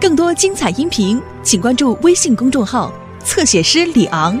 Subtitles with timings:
[0.00, 2.92] 更多精彩音频，请关注微信公众号
[3.24, 4.40] “侧写师李昂”。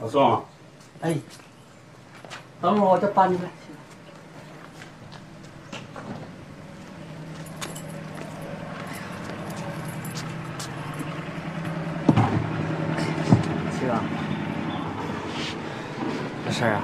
[0.00, 0.44] 老宋，
[1.00, 1.16] 哎，
[2.60, 3.50] 等会儿我再搬出来。
[13.72, 13.94] 七哥，
[16.44, 16.82] 这事儿啊，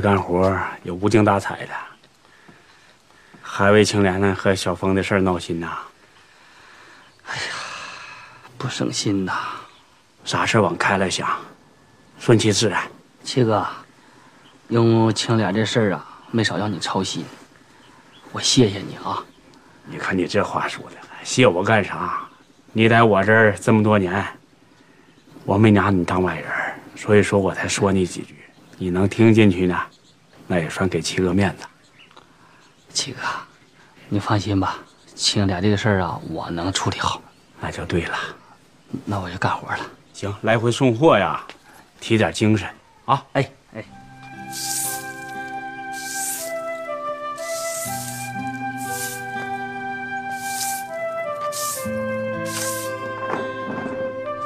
[0.00, 1.72] 干活也无精打采的，
[3.42, 5.78] 还为青莲呢和小峰的事儿闹心呐？
[7.26, 7.42] 哎呀
[8.56, 9.32] 不省心呐。
[10.24, 11.26] 啥事儿往开了想，
[12.18, 12.82] 顺其自然。
[13.24, 13.66] 七哥，
[14.68, 17.24] 因为青莲这事儿啊，没少让你操心，
[18.32, 19.24] 我谢谢你啊。
[19.86, 22.28] 你看你这话说的，谢我干啥？
[22.72, 24.22] 你在我这儿这么多年，
[25.44, 26.50] 我没拿你当外人，
[26.94, 28.37] 所以说我才说你几句。
[28.80, 29.76] 你能听进去呢，
[30.46, 31.64] 那也算给七哥面子。
[32.94, 33.20] 七哥，
[34.08, 34.78] 你放心吧，
[35.16, 37.20] 青莲这个事儿啊，我能处理好。
[37.60, 38.16] 那就对了。
[39.04, 39.80] 那我就干活了。
[40.12, 41.44] 行，来回送货呀，
[42.00, 42.68] 提点精神
[43.04, 43.24] 啊！
[43.32, 43.84] 哎哎，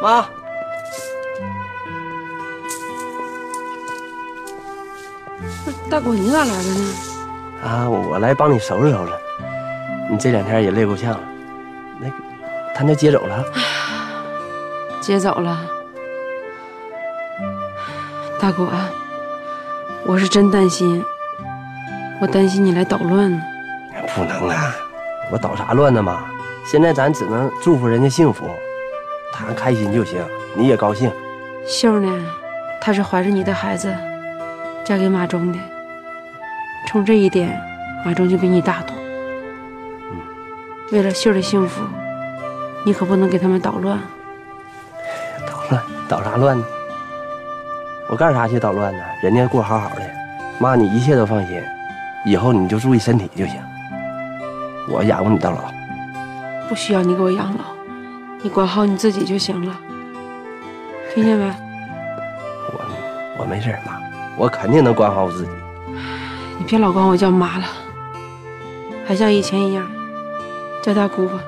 [0.03, 0.27] 妈，
[5.93, 6.95] 大果，你咋来了呢？
[7.63, 9.13] 啊，我来帮你收拾收拾。
[10.11, 11.21] 你这两天也累够呛了，
[12.01, 12.15] 那个
[12.75, 13.45] 他那接走了，
[15.03, 15.61] 接走了。
[18.41, 18.73] 大果，
[20.07, 21.05] 我是真担心，
[22.23, 23.43] 我担心你来捣乱呢。
[24.15, 24.75] 不能啊！
[25.31, 26.25] 我捣啥乱呢妈？
[26.65, 28.47] 现在咱只能祝福人家幸福，
[29.31, 31.13] 他开心就行，你也高兴。
[31.67, 32.25] 秀呢，
[32.81, 33.95] 她是怀着你的孩子
[34.87, 35.59] 嫁给马忠的，
[36.93, 37.59] 从这一点，
[38.05, 38.93] 马忠就比你大度。
[40.91, 41.83] 为了秀的幸福，
[42.85, 43.99] 你可不能给他们捣乱。
[45.49, 46.63] 捣乱捣啥乱呢？
[48.11, 49.03] 我干啥去捣乱呢？
[49.23, 50.03] 人家过好好的，
[50.59, 51.63] 妈你一切都放心，
[52.27, 53.57] 以后你就注意身体就行。
[54.87, 55.73] 我养活你到老。
[56.69, 57.65] 不需要你给我养老，
[58.43, 59.75] 你管好你自己就行了，
[61.15, 61.47] 听见没？
[62.67, 63.99] 我我没事妈，
[64.37, 65.51] 我肯定能管好我自己。
[66.63, 67.65] 你别老管我叫妈了，
[69.05, 69.85] 还像以前一样
[70.81, 71.41] 叫大姑吧。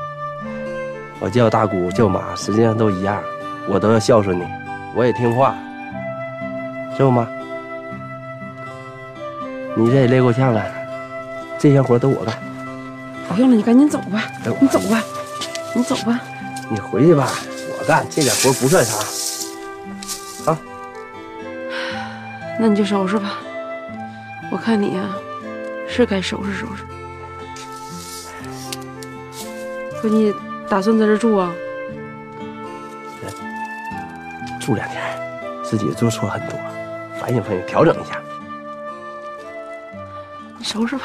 [1.21, 3.23] 我叫大姑叫妈，实际上都一样，
[3.69, 4.45] 我都要孝顺你，
[4.93, 5.55] 我也听话，
[6.97, 7.29] 是不妈？
[9.77, 10.61] 你这也累够呛了，
[11.61, 12.35] 这些活都我干。
[13.29, 15.01] 不用了，你赶紧走吧哎，你走吧，
[15.75, 16.21] 你走吧。
[16.69, 17.31] 你回去吧，
[17.79, 20.51] 我干这点活不算啥。
[20.51, 20.59] 啊
[22.59, 23.35] 那你就收拾吧，
[24.51, 25.15] 我看你呀、
[25.89, 26.85] 是该收拾收拾。
[30.01, 30.33] 说你
[30.69, 31.53] 打算在这住啊？
[34.61, 35.03] 住两天，
[35.63, 36.59] 自己做错很多，
[37.21, 38.19] 反省反省，调整一下。
[40.57, 41.05] 你收拾吧。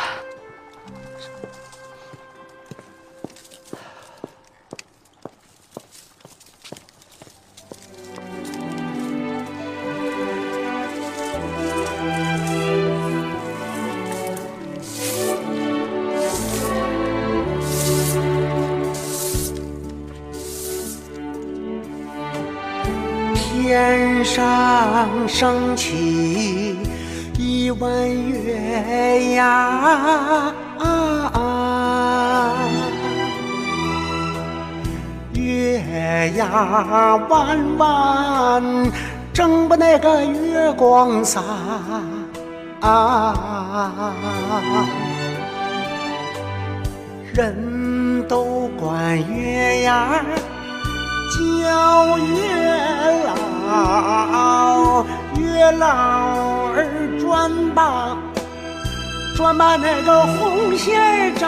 [25.40, 26.76] 升起
[27.38, 27.90] 一弯
[28.28, 30.54] 月呀，
[35.32, 38.92] 月牙弯弯，
[39.32, 41.42] 正把那个月光洒。
[47.34, 50.22] 人都管月牙
[51.32, 52.36] 叫月
[53.26, 55.06] 老，
[55.60, 56.88] 月老儿
[57.20, 58.18] 转把
[59.36, 61.46] 转把那个红线儿扎，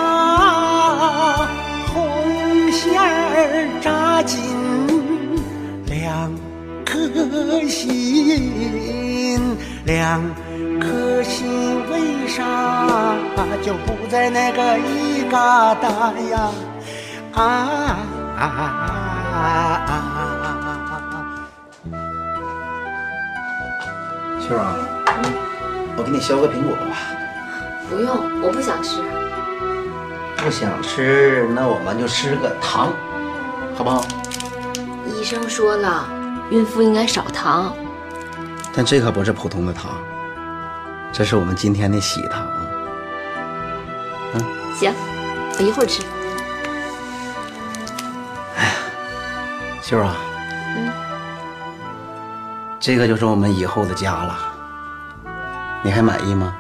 [1.88, 4.38] 红线儿扎紧
[5.86, 6.30] 两
[6.86, 7.00] 颗
[7.70, 9.56] 心，
[9.86, 10.22] 两
[10.78, 12.44] 颗心为啥
[13.64, 15.88] 就不在那个一疙瘩
[16.32, 16.52] 呀？
[17.32, 17.42] 啊
[18.38, 19.32] 啊啊
[19.88, 20.11] 啊！
[24.52, 24.76] 秀儿啊，
[25.96, 26.98] 我给你削个苹果吧。
[27.90, 29.02] 不用，我不想吃。
[30.36, 32.92] 不想吃，那我们就吃个糖，
[33.78, 34.06] 好不好？
[35.08, 36.06] 医生说了，
[36.50, 37.74] 孕妇应该少糖。
[38.76, 39.92] 但这可不是普通的糖，
[41.14, 42.46] 这是我们今天的喜糖。
[44.76, 44.94] 行，
[45.60, 46.02] 我一会儿吃。
[49.82, 50.31] 秀儿啊，嗯，
[52.82, 54.36] 这个就是我们以后的家了，
[55.84, 56.52] 你还满意吗？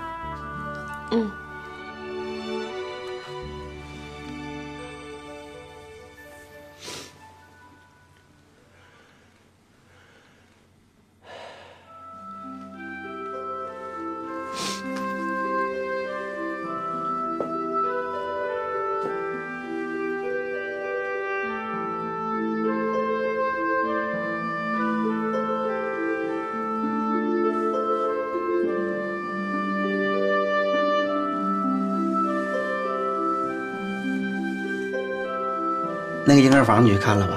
[36.71, 37.33] 房你去看了吧？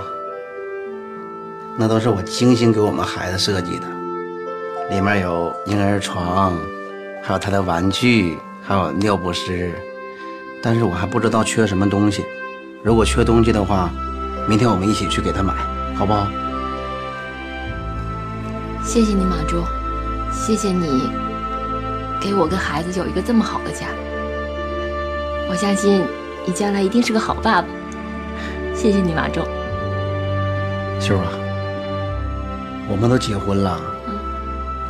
[1.77, 3.87] 那都是我精心给我们孩子设计的，
[4.91, 6.57] 里面有婴儿床，
[7.21, 9.73] 还有他的玩具，还有尿不湿。
[10.63, 12.25] 但是我还不知道缺什么东西，
[12.85, 13.91] 如果缺东西的话，
[14.49, 15.53] 明天我们一起去给他买，
[15.97, 16.29] 好不好？
[18.85, 19.65] 谢谢你，马柱，
[20.31, 21.11] 谢谢你
[22.21, 23.89] 给我跟孩子有一个这么好的家。
[25.51, 26.05] 我相信
[26.47, 27.67] 你将来一定是个好爸爸。
[28.85, 29.43] 谢谢你，马忠。
[31.01, 31.33] 秀儿啊，
[32.87, 33.81] 我们都结婚了，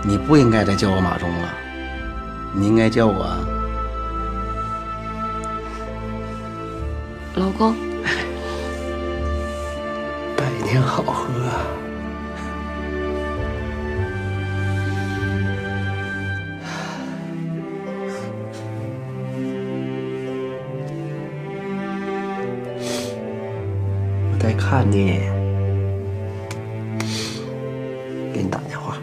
[0.02, 1.48] 你不应该再叫我马忠了，
[2.52, 3.24] 你应该叫我
[7.36, 7.76] 老公。
[10.36, 11.30] 百年好合。
[24.56, 25.20] 看你，
[28.32, 28.96] 给你打电话。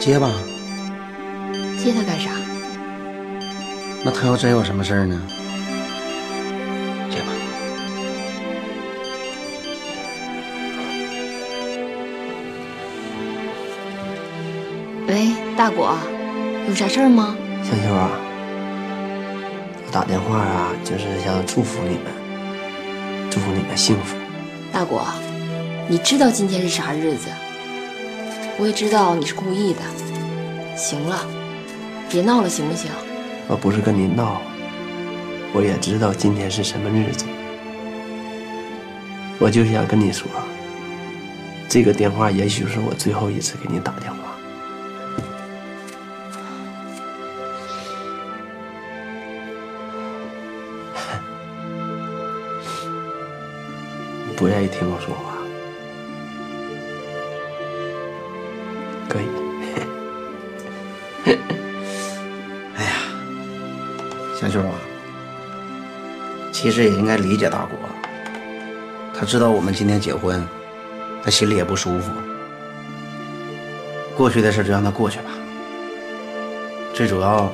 [0.00, 0.45] 接吧。
[4.18, 5.20] 他要真有什么事儿呢？
[7.10, 7.26] 接吧。
[15.06, 15.96] 喂，大果，
[16.66, 17.36] 有啥事儿吗？
[17.62, 18.10] 香秀啊，
[19.84, 22.10] 我打电话啊，就是想祝福你们，
[23.30, 24.16] 祝福你们幸福。
[24.72, 25.06] 大果，
[25.88, 27.28] 你知道今天是啥日子？
[28.58, 29.80] 我也知道你是故意的。
[30.74, 31.20] 行了，
[32.08, 32.90] 别闹了，行不行？
[33.48, 34.40] 我不是跟你闹，
[35.52, 37.24] 我也知道今天是什么日子，
[39.38, 40.26] 我就想跟你说，
[41.68, 44.25] 这个电话也许是我最后一次给你打电话。
[66.76, 67.78] 实也应该理解大国，
[69.18, 70.46] 他知道我们今天结婚，
[71.24, 72.10] 他心里也不舒服。
[74.14, 75.30] 过去的事就让它过去吧。
[76.92, 77.50] 最主要，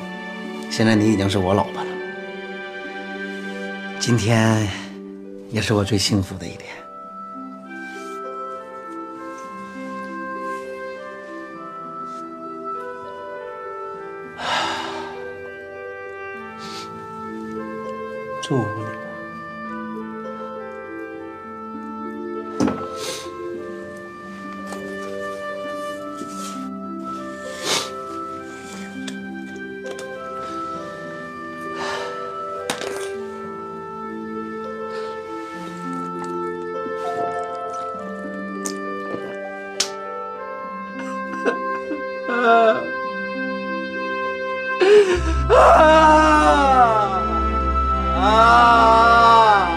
[0.70, 1.90] 现在你已经是我老婆了，
[4.00, 4.68] 今天
[5.50, 6.66] 也是我最幸福的一天。
[42.42, 42.48] 啊
[48.18, 49.68] 啊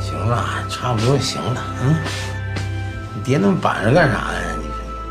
[0.00, 1.96] 行了，差不多行了，嗯，
[3.14, 4.40] 你爹那么板着干啥呀？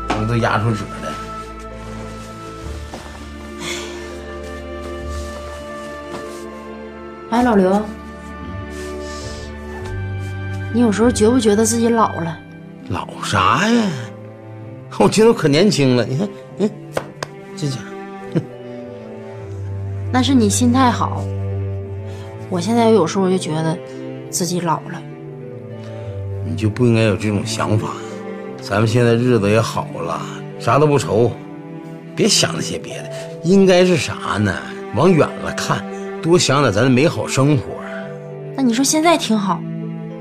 [0.08, 0.78] 你这都压出褶
[7.38, 7.80] 哎，老刘，
[10.74, 12.36] 你有时候觉不觉得自己老了？
[12.88, 13.88] 老啥呀？
[14.98, 16.04] 我今天可年轻了。
[16.04, 16.28] 你看，
[16.58, 16.68] 嗯，
[17.56, 18.40] 这家伙
[20.10, 21.22] 那是你心态好。
[22.50, 23.78] 我现在有时候就觉得
[24.30, 25.00] 自己老了。
[26.44, 27.90] 你就不应该有这种想法。
[28.60, 30.20] 咱们现在日子也好了，
[30.58, 31.30] 啥都不愁，
[32.16, 33.08] 别想那些别的。
[33.44, 34.52] 应该是啥呢？
[34.96, 35.84] 往远了看，
[36.22, 37.64] 多想点咱的美好生活。
[38.56, 39.60] 那你说现在挺好，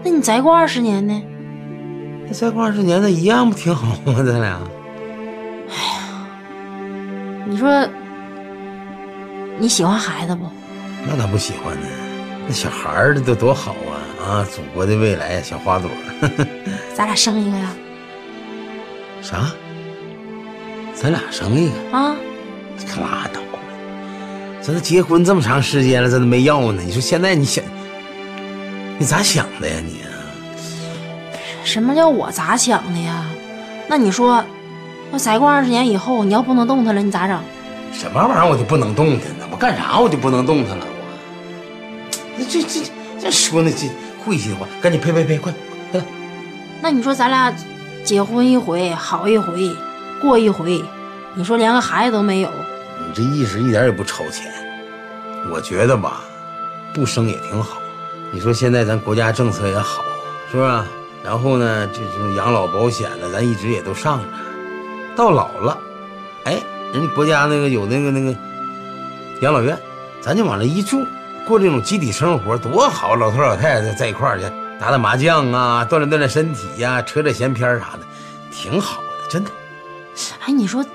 [0.03, 1.23] 那你再过二十年呢？
[2.27, 4.15] 那再过二十年，那一样不挺好吗？
[4.17, 4.59] 咱俩。
[5.69, 6.27] 哎呀
[7.47, 7.87] 你说
[9.57, 10.45] 你喜欢孩子不？
[11.05, 11.87] 那咋不喜欢呢？
[12.47, 13.95] 那小孩儿这都多好啊！
[14.25, 15.89] 啊，祖国的未来小花朵。
[16.93, 17.69] 咱俩生一个呀？
[19.21, 19.51] 啥？
[20.93, 21.97] 咱俩生一个？
[21.97, 22.15] 啊？
[22.87, 23.36] 可拉倒
[24.67, 24.73] 吧！
[24.73, 26.81] 咱都结婚这么长时间了，咱都没要呢。
[26.85, 27.63] 你说现在你想，
[28.97, 30.01] 你咋想的呀你？
[31.63, 33.25] 什么叫我咋想的呀？
[33.87, 34.43] 那你说，
[35.09, 37.39] 那再过二十年以后，你要不能动弹了，你咋整？
[37.93, 39.45] 什么玩意儿我就不能动弹呢？
[39.49, 40.85] 我干啥我就不能动弹了？
[40.85, 40.91] 我
[42.37, 42.81] 那这这
[43.19, 43.87] 这说那这
[44.23, 45.53] 晦气的话，赶紧呸呸呸，快
[45.91, 46.01] 快！
[46.81, 47.53] 那你说咱俩
[48.03, 49.71] 结婚一回好一回，
[50.21, 50.83] 过一回，
[51.35, 52.49] 你说连个孩子都没有，
[53.05, 54.51] 你这意识一点也不超前。
[55.51, 56.21] 我觉得吧，
[56.93, 57.77] 不生也挺好。
[58.31, 60.03] 你说现在咱国家政策也好，
[60.51, 60.85] 是吧？
[61.23, 64.25] 然后呢，这种养老保险呢，咱一直也都上着。
[65.15, 65.77] 到老了，
[66.43, 66.61] 哎，
[66.93, 68.37] 人家国家那个有那个那个
[69.41, 69.77] 养老院，
[70.21, 71.05] 咱就往那一住，
[71.47, 73.15] 过这种集体生活多好！
[73.15, 74.45] 老头老太太在一块儿去
[74.79, 77.99] 打打麻将啊，锻炼锻炼身体呀、扯扯闲篇啥的，
[78.51, 79.49] 挺好的，真的。
[80.45, 80.85] 哎，你说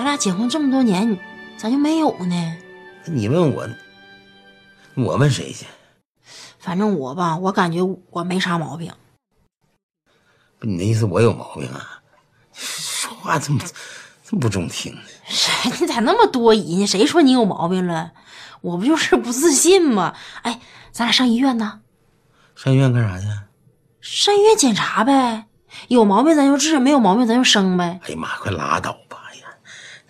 [0.00, 1.18] 咱俩结婚这么多年，
[1.58, 2.56] 咋就没有呢？
[3.04, 3.68] 你问我，
[4.94, 5.66] 我问谁去？
[6.58, 8.90] 反正我吧，我感觉我没啥毛病。
[10.58, 12.00] 不，你那意思我有毛病啊？
[12.54, 13.60] 说话这么
[14.24, 15.02] 这么不中听呢？
[15.26, 15.70] 谁？
[15.78, 16.86] 你咋那么多疑呢？
[16.86, 18.12] 谁说你有毛病了？
[18.62, 20.14] 我不就是不自信吗？
[20.40, 21.82] 哎，咱俩上医院呢？
[22.56, 23.26] 上医院干啥去？
[24.00, 25.44] 上医院检查呗，
[25.88, 28.00] 有毛病咱就治，没有毛病咱就生呗。
[28.04, 28.96] 哎呀妈，快拉倒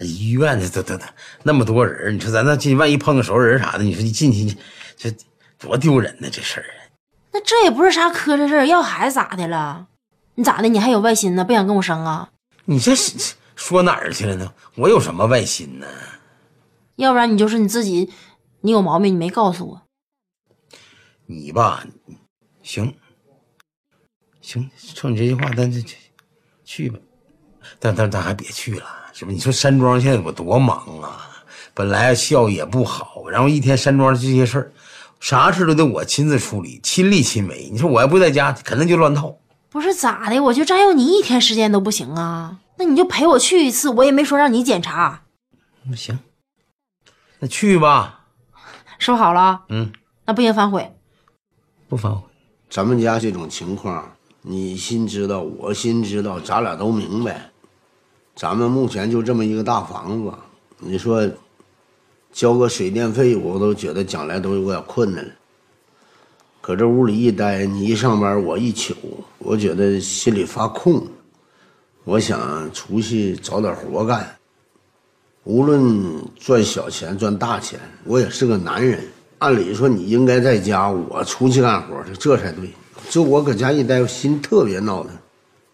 [0.00, 0.98] 医院这这这
[1.42, 4.56] 那么多人，你说咱那进万一碰个熟人啥的，你说一进去
[4.96, 5.14] 这
[5.58, 6.28] 多丢人呢？
[6.30, 6.66] 这事儿。
[7.32, 9.86] 那这也不是啥磕碜事儿，要孩子咋的了？
[10.34, 10.68] 你咋的？
[10.68, 11.44] 你还有外心呢？
[11.44, 12.30] 不想跟我生啊？
[12.64, 14.52] 你这是说哪儿去了呢？
[14.74, 15.86] 我有什么外心呢？
[16.96, 18.10] 要不然你就是你自己，
[18.62, 19.82] 你有毛病，你没告诉我。
[21.26, 21.84] 你吧，
[22.62, 22.94] 行，
[24.40, 25.82] 行，冲你这句话，咱这
[26.64, 26.98] 去吧。
[27.78, 29.32] 但但咱还别去了，是不？
[29.32, 31.28] 你说山庄现在我多忙啊，
[31.74, 34.72] 本来效益也不好，然后一天山庄这些事儿，
[35.20, 37.68] 啥事都得我亲自处理，亲力亲为。
[37.70, 39.36] 你说我要不在家，肯定就乱套。
[39.68, 40.40] 不是咋的？
[40.40, 42.60] 我就占用你一天时间都不行啊？
[42.78, 45.20] 那你就陪我去一次，我也没说让你检查。
[45.84, 46.18] 那行，
[47.40, 48.24] 那去吧。
[48.98, 49.64] 说好了。
[49.68, 49.92] 嗯。
[50.24, 50.90] 那不行，反悔。
[51.90, 52.22] 不反悔。
[52.70, 54.10] 咱们家这种情况，
[54.40, 57.50] 你心知道，我心知道，咱俩都明白。
[58.40, 60.32] 咱们目前就这么一个大房子，
[60.78, 61.28] 你说
[62.32, 65.30] 交个水电费，我都觉得将来都有点困难了。
[66.62, 68.94] 搁这屋里一待，你一上班，我一瞅，
[69.36, 71.06] 我觉得心里发空。
[72.04, 74.34] 我想出去找点活干，
[75.44, 79.04] 无论赚小钱赚大钱，我也是个男人。
[79.40, 82.70] 按理说你应该在家，我出去干活去，这才对。
[83.10, 85.12] 就我搁家一待，心特别闹腾。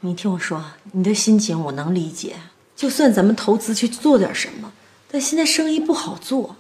[0.01, 2.35] 你听我说，你的心情我能理解。
[2.77, 4.71] 就算咱们投资去做点什么，
[5.11, 6.55] 但现在生意不好做，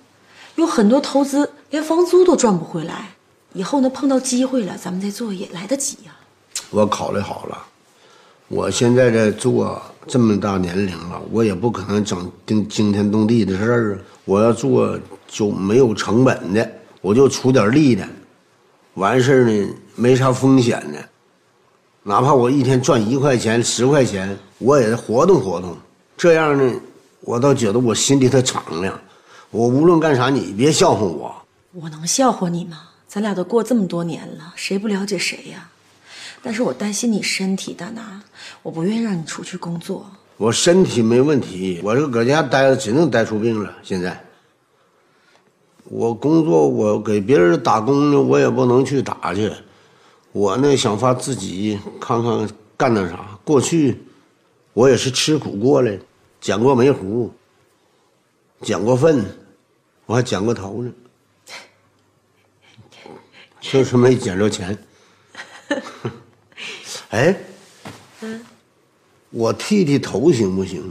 [0.54, 3.10] 有很多投资连房租都赚不回来。
[3.52, 6.16] 以后呢，碰到机会了，咱们再做也来得及呀。
[6.70, 7.58] 我考虑好了，
[8.48, 13.98] 我现在在做这么大年龄了，我也不可能整惊惊天动地的事儿啊。
[14.24, 16.70] 我要做就没有成本的，
[17.00, 18.06] 我就出点力的，
[18.94, 21.08] 完事儿呢没啥风险的，
[22.02, 25.76] 哪怕我一天赚一块钱、十块钱，我也活动活动。
[26.16, 26.80] 这样呢，
[27.20, 28.98] 我倒觉得我心里头敞亮。
[29.50, 31.34] 我无论干啥，你别笑话我。
[31.72, 32.82] 我能笑话你吗？
[33.06, 35.70] 咱俩都过这么多年了，谁不了解谁呀？
[36.42, 38.20] 但是我担心你身体，大拿，
[38.62, 40.06] 我不愿意让你出去工作。
[40.36, 43.72] 我身体没问题，我这搁家待着指定待出病了。
[43.82, 44.22] 现在，
[45.84, 49.50] 我工作，我给别人打工呢，我也不能去打去。
[50.32, 53.38] 我呢，想法自己看看干点啥。
[53.44, 54.02] 过去，
[54.76, 55.98] 我也是吃苦过来，
[56.38, 57.32] 捡过煤糊，
[58.60, 59.24] 捡过粪，
[60.04, 60.92] 我还捡过头呢。
[63.58, 64.76] 就是没捡着钱。
[67.08, 67.34] 哎，
[68.20, 68.44] 嗯
[69.30, 70.84] 我剃剃头行不行？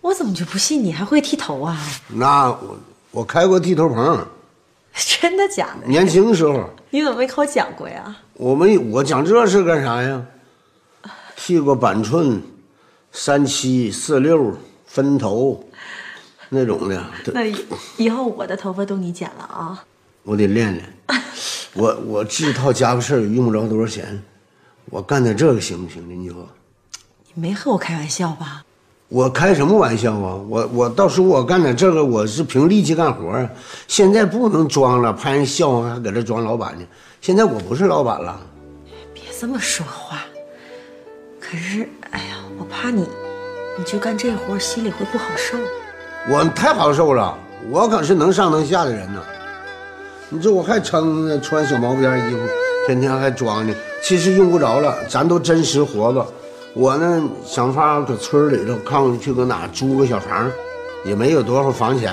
[0.00, 1.78] 我怎么就不信你还会剃头啊？
[2.08, 2.76] 那我
[3.12, 4.26] 我开过剃头棚，
[5.20, 5.86] 真的假的？
[5.86, 6.68] 年轻时候。
[6.90, 8.16] 你怎么没给我讲过呀？
[8.34, 10.26] 我没，我讲这事干啥呀？
[11.36, 12.42] 剃过板寸、
[13.20, 14.56] 三七、四六、
[14.86, 15.60] 分头
[16.50, 17.04] 那种的。
[17.34, 19.84] 那以以后我的头发都你剪了啊？
[20.22, 20.94] 我得练练。
[21.74, 24.22] 我我这套家伙事儿用不着多少钱，
[24.84, 26.14] 我干点这个行不行呢？
[26.14, 26.48] 你说？
[27.34, 28.64] 你没和我开玩笑吧？
[29.08, 30.36] 我开什么玩笑啊！
[30.48, 33.50] 我我到时候我干点这个，我是凭力气干活啊。
[33.88, 36.86] 现在不能装了，怕人笑话，还搁这装老板呢。
[37.20, 38.40] 现在我不是老板了。
[39.12, 40.20] 别这么说话。
[41.40, 43.08] 可是，哎呀，我怕你，
[43.76, 45.56] 你就干这活，心里会不好受。
[46.30, 47.36] 我太好受了，
[47.70, 49.20] 我可是能上能下的人呢。
[50.28, 52.40] 你这我还撑呢，穿小毛边衣服，
[52.86, 53.74] 天天还装呢。
[54.02, 56.26] 其实用不着了，咱都真实活着。
[56.74, 60.50] 我呢，想法搁村里头看看去，搁哪租个小房，
[61.04, 62.12] 也没有多少房钱，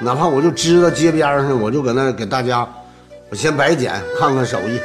[0.00, 2.68] 哪怕我就支到街边上，我就搁那给大家，
[3.30, 4.78] 我先白捡，看看手艺，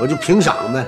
[0.00, 0.84] 我就评赏呗。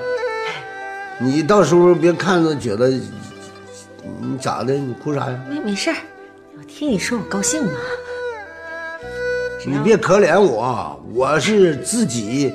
[1.19, 5.41] 你到时候别看着觉得你咋的，你哭啥呀？
[5.49, 5.95] 没没事
[6.59, 7.73] 我听你说我高兴嘛。
[9.67, 12.53] 你别可怜我，我是自己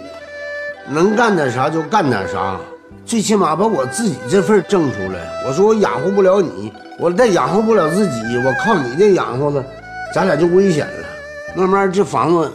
[0.87, 2.59] 能干点啥就干点啥。
[3.05, 5.43] 最起码把我自己这份挣出来。
[5.47, 9.65] 我说我养活不了你，我再养活不了自己，我靠你这养活了，
[10.13, 11.07] 咱俩就危险了。
[11.55, 12.51] 慢慢这房子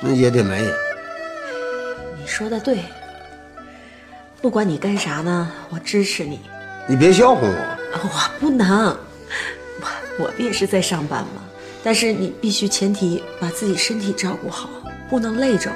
[0.00, 0.62] 那也得没。
[2.18, 2.80] 你说的对，
[4.42, 6.40] 不管你干啥呢，我支持你。
[6.88, 11.42] 你别笑话我，我不能，我我不也是在上班吗？
[11.84, 14.70] 但是你必须前提把自己身体照顾好，
[15.10, 15.70] 不能累着，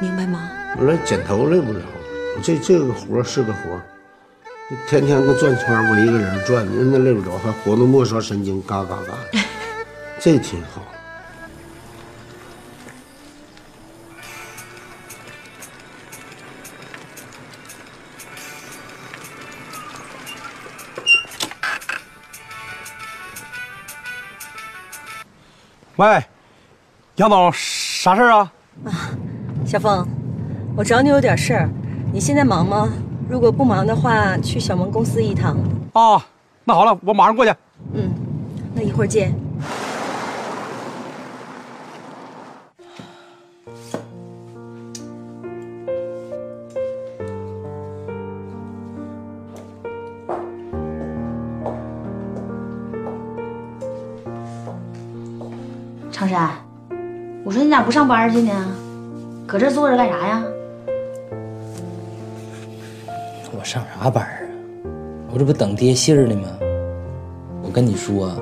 [0.00, 0.50] 明白吗？
[0.78, 1.80] 我来剪头累不了。
[2.42, 3.80] 这这个活是个活
[4.88, 9.40] 天天都转圈，我一个人转，那累不着，还活动末梢神经，嘎嘎嘎，
[10.18, 10.82] 这挺好。
[25.98, 26.22] 喂，
[27.16, 28.52] 杨总，啥事儿啊？
[28.84, 29.10] 啊，
[29.66, 30.06] 小峰，
[30.76, 31.68] 我找你有点事儿。
[32.12, 32.88] 你现在忙吗？
[33.28, 35.56] 如果不忙的话，去小萌公司一趟。
[35.94, 36.22] 哦，
[36.62, 37.52] 那好了，我马上过去。
[37.94, 38.14] 嗯，
[38.74, 39.34] 那一会儿见。
[57.78, 58.52] 咋不上班去呢？
[59.46, 60.42] 搁这坐着干啥呀？
[63.56, 64.40] 我上啥班啊？
[65.32, 66.48] 我这不等爹信儿呢吗？
[67.62, 68.32] 我跟你说，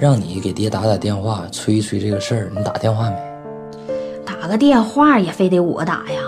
[0.00, 2.50] 让你给爹打打电话，催一催这个事儿。
[2.56, 3.16] 你打电话没？
[4.24, 6.22] 打个电话也非得我打呀？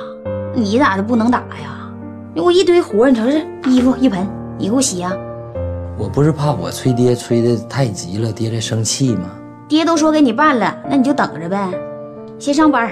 [0.54, 1.90] 你咋就不能打呀？
[2.36, 5.16] 我一堆活，你瞅这衣服一盆，你给我洗啊？
[5.96, 9.30] 我不是怕我催爹催的太急了，爹再生气吗？
[9.66, 11.66] 爹都说给你办了，那你就等着呗。
[12.40, 12.90] 先上班，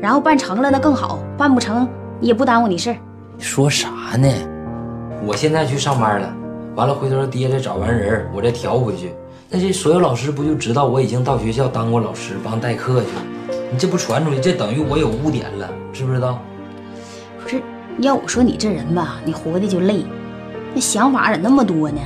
[0.00, 1.86] 然后办成了那更好，办不成
[2.22, 2.96] 也不耽误你事
[3.38, 4.26] 说啥呢？
[5.26, 6.34] 我现在去上班了，
[6.74, 9.12] 完了回头爹再找完人，我再调回去。
[9.50, 13.56] 那这所有老师不就知道我已经到学校当过老师，帮代课去了？
[13.70, 16.38] 你这不传出去，这等于我有污点了，知不知道？
[17.42, 17.62] 不是，
[17.98, 20.02] 要我说你这人吧，你活的就累，
[20.72, 22.00] 那想法咋那么多呢？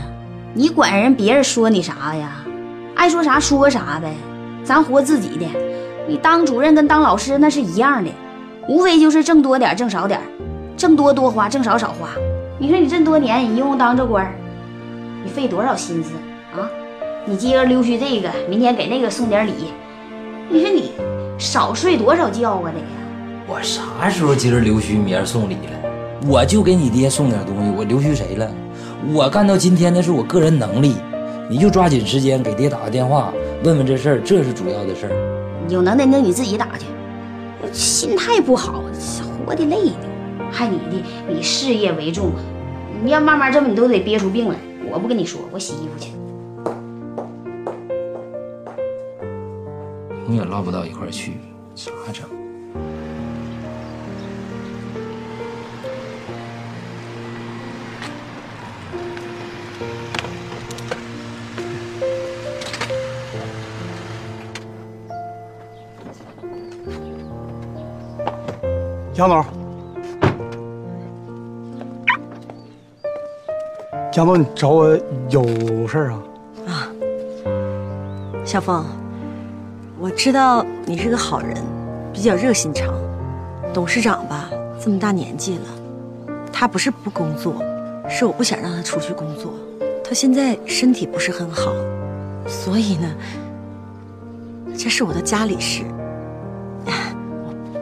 [0.53, 2.39] 你管人别人说你啥呀？
[2.97, 4.13] 爱说啥说啥呗，
[4.65, 5.47] 咱活自己的。
[6.09, 8.11] 你当主任跟当老师那是一样的，
[8.69, 10.21] 无非就是挣多点挣少点，
[10.77, 12.11] 挣多多花，挣少少花。
[12.59, 14.33] 你说你这么多年，你一共当这官
[15.25, 16.13] 你费多少心思
[16.57, 16.71] 啊？
[17.25, 19.53] 你今儿溜须这个，明天给那个送点礼，
[20.49, 20.93] 你说你
[21.39, 22.71] 少睡多少觉啊？
[22.73, 22.81] 得！
[23.49, 26.29] 我啥时候今儿溜须，明儿送礼了？
[26.29, 28.49] 我就给你爹送点东西，我溜须谁了？
[29.13, 30.95] 我干到今天那是我个人能力，
[31.51, 33.33] 你就抓紧时间给爹打个电话，
[33.65, 35.36] 问问这事儿，这是主要的事儿。
[35.69, 36.87] 有能耐那你自己打去，
[37.73, 38.83] 心态不好，
[39.47, 39.97] 活的累的。
[40.53, 42.31] 还你的，以事业为重，
[43.03, 44.57] 你要慢慢这么，你都得憋出病来。
[44.91, 46.13] 我不跟你说，我洗衣服去。
[50.29, 51.33] 永远唠不到一块去，
[51.75, 52.36] 咋整？
[69.17, 69.45] 杨总，
[74.13, 74.95] 杨总，你找我
[75.31, 76.23] 有事儿啊？
[76.67, 76.93] 啊，
[78.45, 78.85] 小峰，
[79.99, 81.57] 我知道你是个好人，
[82.13, 82.93] 比较热心肠。
[83.73, 85.65] 董事长吧，这么大年纪了，
[86.53, 87.55] 他不是不工作，
[88.11, 89.55] 是我不想让他出去工作。
[90.05, 91.73] 他现在身体不是很好，
[92.47, 93.11] 所以呢，
[94.77, 95.85] 这是我的家里事，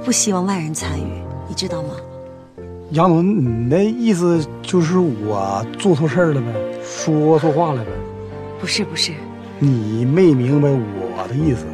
[0.05, 1.05] 不希望外人参与，
[1.49, 1.95] 你知道吗？
[2.90, 6.47] 杨总，你那意思就是我做错事儿了呗，
[6.85, 7.90] 说错话了呗？
[8.61, 9.12] 不是不是，
[9.59, 11.64] 你没明白我的意思。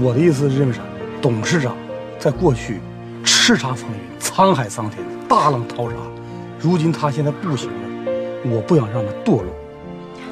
[0.00, 0.80] 我的意思是认为啥？
[1.20, 1.76] 董事长
[2.18, 2.80] 在过去
[3.22, 5.96] 叱咤风云、沧海桑田、大浪淘沙，
[6.58, 8.12] 如今他现在不行了，
[8.46, 9.44] 我不想让他堕落。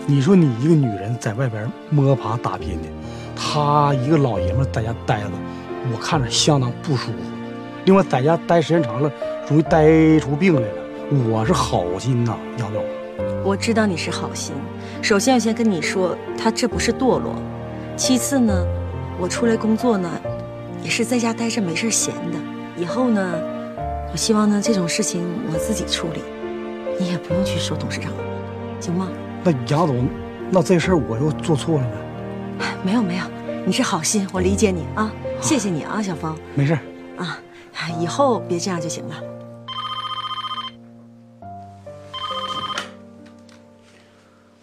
[0.06, 2.88] 你说你一个女人在外边摸爬打拼的，
[3.36, 5.28] 他一个老爷们在家待着，
[5.90, 7.18] 我看着相当不舒服。
[7.84, 9.10] 另外，在家待时间长了，
[9.48, 10.74] 容易待出病来了。
[11.28, 12.84] 我是好心呐，杨总。
[13.44, 14.54] 我知道你是好心。
[15.02, 17.34] 首先，我先跟你说，他这不是堕落。
[17.96, 18.64] 其次呢，
[19.18, 20.08] 我出来工作呢，
[20.82, 22.38] 也是在家待着没事闲的。
[22.76, 23.34] 以后呢，
[24.12, 26.22] 我希望呢这种事情我自己处理，
[26.98, 28.12] 你也不用去说董事长，
[28.80, 29.08] 行吗？
[29.42, 30.08] 那杨总，
[30.50, 32.66] 那这事儿我又做错了呗？
[32.84, 33.24] 没有没有，
[33.64, 36.36] 你是好心，我理解你啊，谢谢你啊，小峰。
[36.54, 36.76] 没事
[37.16, 37.38] 啊，
[38.00, 39.22] 以后别这样就行了。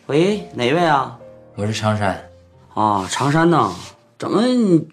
[0.07, 1.17] 喂，哪位啊？
[1.55, 2.29] 我是常山。
[2.73, 3.73] 啊，常山呐，
[4.17, 4.41] 怎么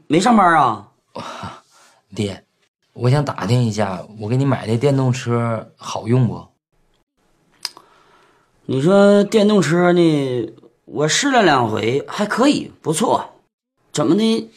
[0.07, 0.89] 没上班啊？
[2.15, 2.45] 爹，
[2.93, 6.47] 我想打听一下，我给你买的电动车好用不？
[8.67, 10.53] 你说电动车呢？
[10.85, 13.33] 我试了两回，还可以，不错。
[13.97, 14.51] 怎么的？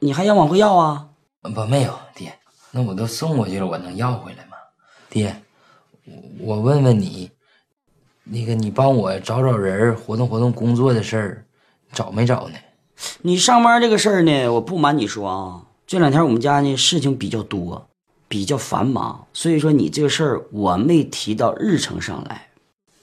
[0.00, 1.08] 你还想往回要啊？
[1.40, 2.30] 不，没有，爹。
[2.70, 4.58] 那我都送过去了，我能要回来吗？
[5.08, 5.34] 爹，
[6.38, 7.30] 我问问你，
[8.22, 11.46] 那个你帮我找找人，活动活动工作的事儿，
[11.90, 12.58] 找没找呢？
[13.22, 17.88] 你上班这个事儿呢，我不瞒你说啊，这两天我们家呢事情比较多，
[18.28, 22.46] 比较繁忙，所以说你这个事儿我没提到日程上来。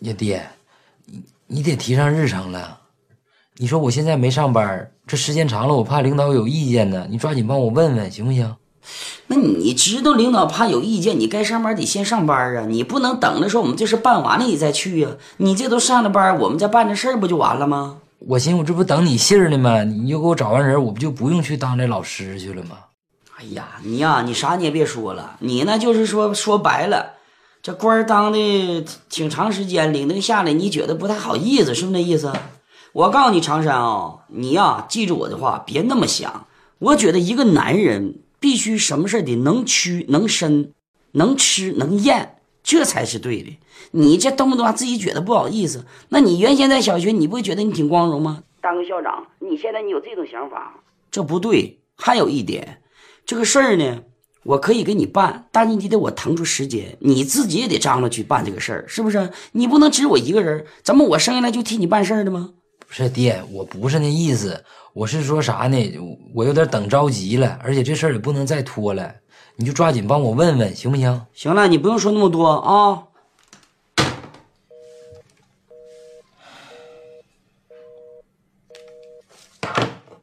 [0.01, 0.47] 呀，爹，
[1.05, 2.81] 你你得提上日程了。
[3.57, 7.05] 你说我现在没上班，这时间长了，我怕领导有意见呢。
[7.07, 8.55] 你抓紧帮我问问，行不行？
[9.27, 15.09] 那你知道领导怕有意见，你该上班得先上班啊，你不能等着说我们这事办完了你再去呀。
[15.37, 17.97] 你这都上了班，我们再办这事儿不就完了吗？
[18.19, 19.83] 我寻思我这不等你信儿呢吗？
[19.83, 22.77] 你就给我找完人，我不就不用去当这老师去了吗？
[23.37, 27.13] 哎呀，你呀，你啥你也别说了，你呢就是说说白了，
[27.61, 32.33] 这官当的挺长时间，领那个下来，你觉得不太好意思，是不是那意思？
[32.93, 36.45] 我告诉你，常山啊，你呀记住我的话，别那么想。
[36.77, 40.71] 我觉得一个男人必须什么事得能屈能伸，
[41.13, 43.57] 能吃能咽，这才是对的。
[43.89, 48.43] 你这动不动自己觉得不好意思，那你原先在小学，你不会觉得你挺光荣吗？
[48.61, 50.75] 当个校长，你现在你有这种想法，
[51.09, 51.79] 这不对。
[51.95, 52.81] 还有一点，
[53.25, 54.03] 这个事儿呢，
[54.43, 59.31] 我可以给你办，但是你得我腾出时间，你自己也得张罗去办这个事儿，是不是？
[59.53, 62.51] 你不能只我一个人，怎么我生下来就替你办事儿的吗？
[62.95, 65.99] 不是爹，我不是那意思，我是说啥呢？
[66.31, 69.15] 我有点等着急了，而且这事儿也不能再拖了，
[69.55, 71.25] 你就抓紧帮我问问，行不行？
[71.33, 73.05] 行了，你不用说那么多啊。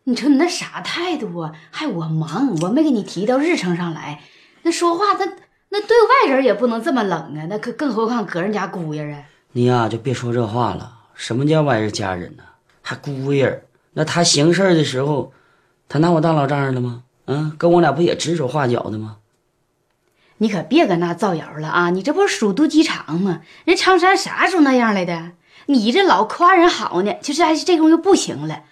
[0.05, 1.53] 你瞅你那啥态度啊？
[1.73, 4.23] 还我忙，我没给你提到日程上来。
[4.63, 5.27] 那说话，那
[5.71, 7.47] 那对外人也不能这么冷啊。
[7.51, 9.25] 那可更何况搁人家姑爷啊。
[9.51, 10.99] 你呀，就别说这话了。
[11.15, 12.45] 什么叫外人家人呢？
[12.91, 13.63] 还姑爷？
[13.93, 15.33] 那他行事的时候，
[15.89, 17.05] 他拿我当老丈人了吗？
[17.27, 19.19] 嗯，跟我俩不也指手画脚的吗？
[20.39, 21.91] 你可别搁那造谣了啊！
[21.91, 23.43] 你这不是鼠肚鸡肠吗？
[23.65, 25.31] 人长山啥时候那样来的？
[25.67, 28.65] 你这老夸人好呢，就是还是这功夫不行了。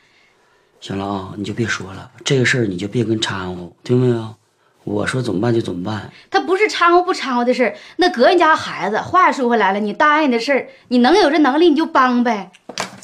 [0.81, 4.35] 行了啊，你就别说了，这个事儿你就别跟掺和，听没有？
[4.83, 6.11] 我说怎么办就怎么办。
[6.29, 8.99] 他不是掺和不掺和的事儿，那搁人家孩子。
[8.99, 12.51] 话说回来了，你答应的事儿，你能有这能力你就帮呗。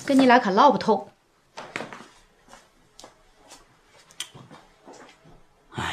[0.07, 1.11] 跟你俩可唠不透。
[5.75, 5.91] 哎呀，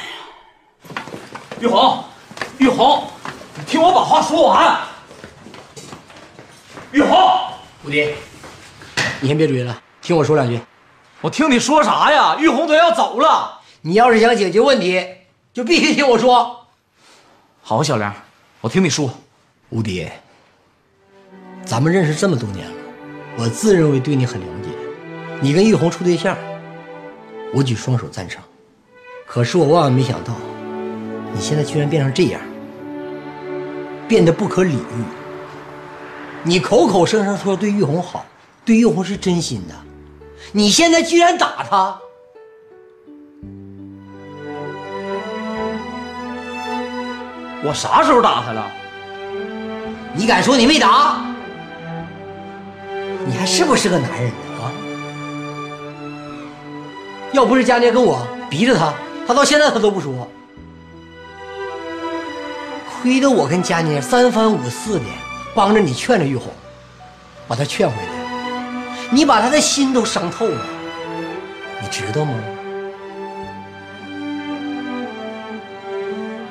[1.60, 2.04] 玉红，
[2.58, 3.08] 玉红，
[3.56, 4.80] 你听我把话说完。
[6.92, 7.16] 玉红，
[7.84, 8.14] 吴迪，
[9.20, 10.60] 你先别追了，听我说两句。
[11.22, 12.36] 我听你说啥呀？
[12.38, 15.02] 玉红都要走了，你要是想解决问题，
[15.54, 16.66] 就必须听我说。
[17.62, 18.14] 好，小梁，
[18.60, 19.08] 我听你说。
[19.70, 20.10] 吴迪，
[21.64, 22.81] 咱们认识这么多年了，
[23.38, 24.68] 我自认为对你很了解。
[25.40, 26.36] 你跟玉红处对象，
[27.52, 28.42] 我举双手赞成。
[29.26, 30.34] 可是我万万没想到，
[31.34, 32.40] 你现在居然变成这样。
[34.06, 35.04] 变得不可理喻。
[36.42, 38.26] 你口口声声说对玉红好，
[38.64, 39.74] 对玉红是真心的，
[40.52, 41.98] 你现在居然打她！
[47.64, 48.70] 我啥时候打她了？
[50.14, 51.24] 你敢说你没打？
[53.26, 54.36] 你还是不是个男人呢？
[54.62, 54.72] 啊！
[57.32, 58.92] 要不是佳妮跟我逼着他，
[59.26, 60.28] 他到现在他都不说。
[63.00, 65.04] 亏得我跟佳妮三番五次的
[65.54, 66.52] 帮着你劝着玉红，
[67.48, 68.08] 把她劝回来，
[69.10, 70.66] 你把她的心都伤透了，
[71.80, 72.34] 你知道吗？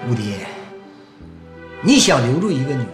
[0.10, 0.36] 吴迪，
[1.82, 2.88] 你想留住一个女人，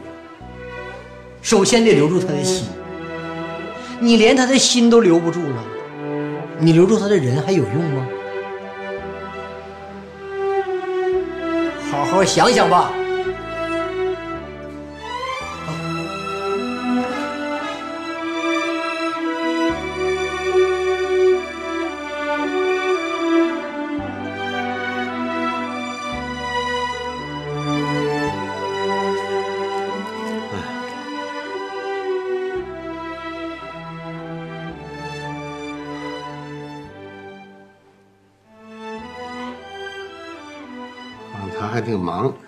[1.42, 2.68] 首先得留住她的心。
[4.00, 5.64] 你连他的心都留不住了，
[6.60, 8.08] 你留住他的人还有用吗？
[11.92, 12.92] 好好想想吧。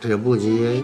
[0.10, 0.84] 挺忙，这不急。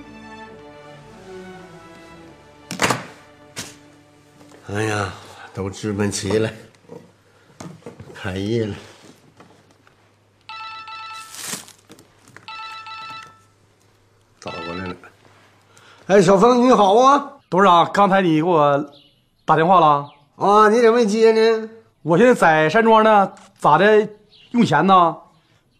[4.72, 5.12] 哎呀，
[5.54, 6.50] 都置办齐了，
[8.14, 8.76] 开业了。
[14.40, 14.96] 找过来了。
[16.08, 18.92] 哎，小峰你好啊，董事长，刚才你给我
[19.44, 20.70] 打电话了啊？
[20.70, 21.70] 你怎么没接呢？
[22.04, 24.08] 我现在在山庄呢，咋的？
[24.52, 25.18] 用钱呢？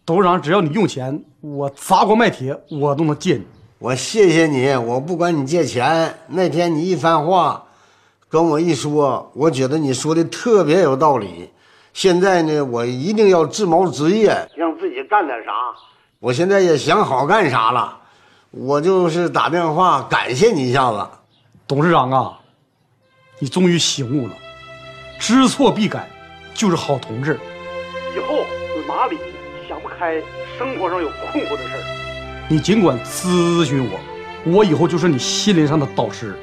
[0.06, 3.44] 董事长，只要你用钱，我砸锅卖铁，我都能借你。
[3.80, 6.16] 我谢谢你，我不管你借钱。
[6.28, 7.64] 那天你一番话
[8.28, 11.50] 跟我一说，我觉得你说的特别有道理。
[11.92, 15.50] 现在呢，我一定要自谋职业，让自己干点啥。
[16.20, 17.98] 我现在也想好干啥了，
[18.52, 21.04] 我就是打电话感谢你一下子。
[21.66, 22.38] 董事长啊，
[23.40, 24.34] 你终于醒悟了，
[25.18, 26.08] 知错必改，
[26.54, 27.40] 就是好同志。
[28.16, 28.44] 以后
[29.98, 30.14] 开，
[30.58, 31.82] 生活上有困惑的事儿，
[32.48, 33.98] 你尽管咨询我，
[34.52, 36.34] 我以后就是你心灵上的导师，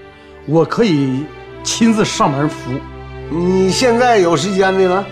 [0.45, 1.23] 我可以
[1.63, 2.79] 亲自上门服务。
[3.29, 5.05] 你现在有时间的呢？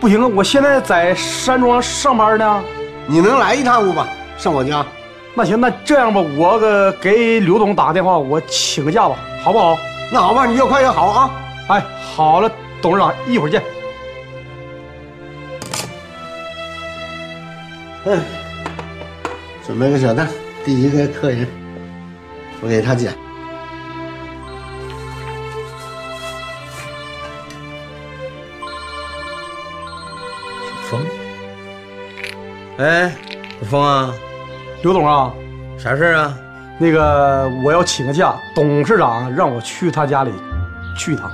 [0.00, 2.62] 不行啊，我现在在山庄上班呢。
[3.08, 4.08] 你能来一趟不吧？
[4.36, 4.84] 上我家？
[5.34, 9.78] 那行，那这样吧，我个给刘总打个电话，我请个假吧，好不好？
[10.12, 11.30] 那好吧，你越快越好啊！
[11.68, 11.82] 哎，
[12.14, 12.50] 好了，
[12.82, 13.62] 董事长，一会儿见。
[18.08, 18.22] 嗯，
[19.66, 20.24] 准备个小凳，
[20.64, 21.44] 第一个客人，
[22.62, 23.12] 我给他捡。
[30.88, 31.00] 风，
[32.78, 33.12] 哎，
[33.60, 34.14] 小峰啊，
[34.84, 35.34] 刘总啊，
[35.76, 36.38] 啥事儿啊？
[36.78, 40.32] 那个我要请个假，董事长让我去他家里
[40.96, 41.28] 去一趟。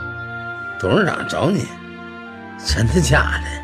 [0.81, 1.67] 董事长找你，
[2.65, 3.62] 真的假的？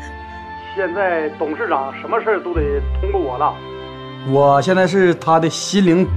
[0.79, 2.61] 现在董事长什么事儿都得
[3.01, 3.53] 通过我了，
[4.29, 6.07] 我现在是他的心灵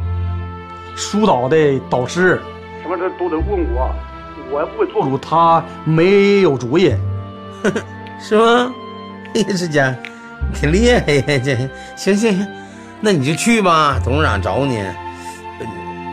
[0.94, 1.57] 疏导的
[1.90, 2.40] 导师，
[2.81, 3.92] 什么事都得问我，
[4.53, 6.94] 我要不会做主，他没有主意，
[8.22, 8.72] 是吗？
[9.35, 9.92] 哎呀，这家
[10.55, 11.22] 挺厉害呀！
[11.44, 11.57] 这
[11.96, 12.46] 行行行，
[13.01, 14.81] 那你就去吧，董事长找你。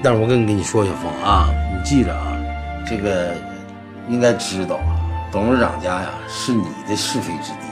[0.02, 2.36] 但是我跟跟你说，小峰啊，你记着啊，
[2.90, 3.32] 这个
[4.08, 4.98] 应该知道啊，
[5.32, 7.69] 董事长家呀是你的是非之地。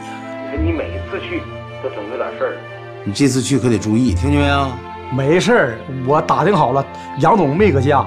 [0.55, 1.41] 你每次去
[1.81, 2.57] 都整这点事儿，
[3.03, 4.71] 你这次去可得注意，听见没有？
[5.11, 6.85] 没事儿，我打听好了，
[7.19, 8.05] 杨总没搁家。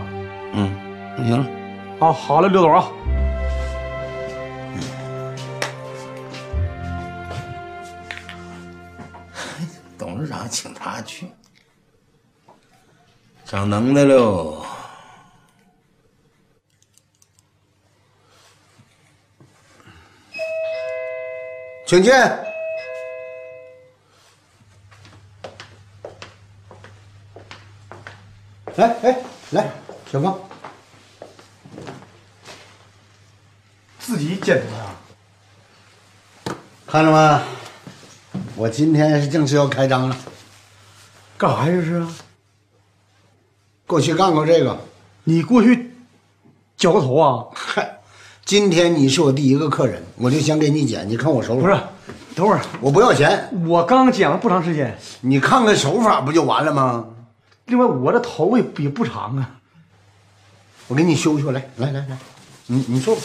[0.53, 0.71] 嗯，
[1.17, 1.47] 那行了。
[1.99, 2.85] 好，好了，刘总啊。
[9.97, 11.27] 董事长请他去，
[13.45, 14.65] 长能耐喽。
[21.91, 22.13] 请进。
[28.77, 29.19] 来，哎，
[29.51, 29.69] 来，
[30.07, 30.39] 小芳，
[33.99, 36.55] 自己剪的呀？
[36.87, 37.43] 看着吗？
[38.55, 40.17] 我今天是正式要开张了。
[41.37, 41.73] 干啥呀？
[41.73, 42.07] 这是？
[43.89, 44.79] 过去干过这个。
[45.25, 45.93] 你过去
[46.77, 47.49] 绞过头啊？
[48.51, 48.57] 嗨。
[48.59, 51.09] 今天你是我第一个客人，我就想给你剪。
[51.09, 51.81] 你看我手法，不是，
[52.35, 53.49] 等会儿我不要钱。
[53.69, 57.05] 我刚剪了不长时间，你看看手法不就完了吗？
[57.67, 59.49] 另外我这头发也也不长啊。
[60.89, 62.19] 我给你修修，来来来来，
[62.67, 63.23] 你你坐吧。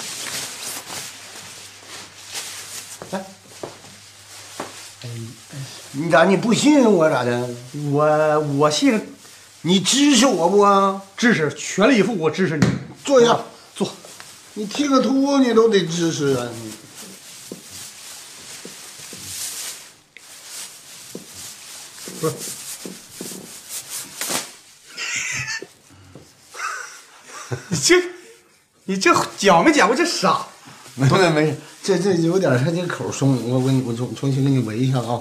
[3.09, 3.25] 来，
[5.93, 7.49] 你咋你不信任我咋的？
[7.91, 9.01] 我我信，
[9.63, 11.01] 你支持我不啊？
[11.17, 12.67] 支持，全力以赴，我支持你。
[13.03, 13.43] 坐下，坐。
[14.57, 16.47] 你剃个秃你都得支持啊！
[16.63, 16.71] 你
[22.21, 22.35] 不是。
[27.67, 28.01] 你这，
[28.85, 30.47] 你这剪没剪过这傻？
[30.95, 35.19] 没事没事，这这有点他这口松，我我我重重新给你围一下啊。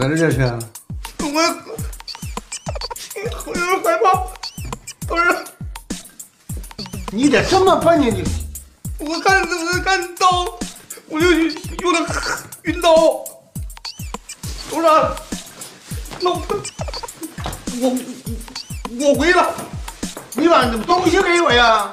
[0.00, 0.40] 咋的了这是？
[1.18, 1.26] 我
[3.44, 4.14] 我有点害怕，
[5.06, 5.44] 不是，
[7.12, 8.06] 你咋这么笨呢？
[8.08, 8.24] 你
[8.98, 10.58] 我看我看刀，
[11.06, 12.06] 我就有点
[12.62, 13.22] 晕刀。
[14.70, 15.14] 董事长，
[16.22, 16.40] 那我
[17.82, 17.84] 我
[19.00, 19.52] 我回了，
[20.32, 21.92] 你把东西给我呀！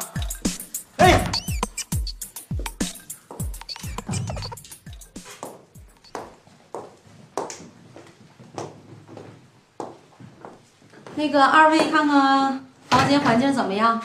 [11.28, 14.02] 那个二位看看房间环境怎么样？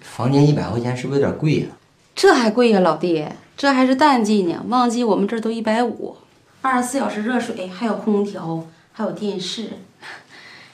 [0.00, 1.66] 房间一百块钱是不是有点贵呀、
[2.14, 6.16] 这还贵呀，老弟，这还是淡季呢，旺季我们这儿都一百五，
[6.62, 9.68] 二十四小时热水，还有空调，还有电视。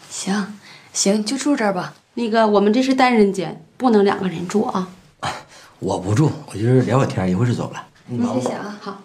[0.08, 0.56] 行
[0.92, 1.94] 行，就住这儿吧。
[2.14, 4.88] 那个我们这是单人间，不能两个人住啊。
[5.80, 7.84] 我不住，我就是聊会天，一会儿就走了。
[8.06, 9.02] 你忙吧谢谢啊，好。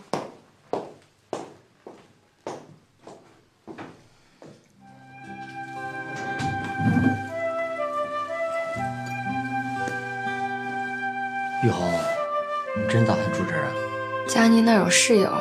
[14.68, 15.32] 那儿有室友，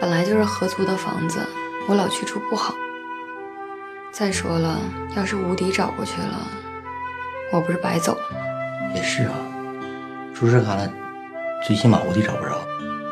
[0.00, 1.44] 本来就是合租的房子，
[1.88, 2.72] 我老去住不好。
[4.12, 4.78] 再说了，
[5.16, 6.38] 要是吴迪找过去了，
[7.50, 8.36] 我不是白走了吗？
[8.94, 9.34] 也是啊，
[10.32, 10.88] 住这旮旯，
[11.66, 12.64] 最起码吴迪找不着。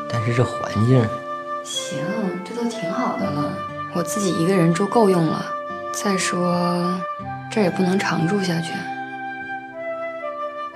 [0.09, 1.05] 但是这环境，
[1.61, 1.99] 行，
[2.45, 3.53] 这都挺好的了，
[3.93, 5.45] 我自己一个人住够用了。
[5.91, 6.97] 再说，
[7.51, 8.71] 这也不能常住下去。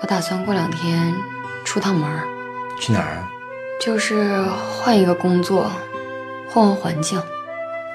[0.02, 1.15] 我打算过两天
[1.63, 2.28] 出趟门儿，
[2.78, 3.32] 去哪儿啊？
[3.86, 5.71] 就是换一个工作，
[6.50, 7.21] 换换环境。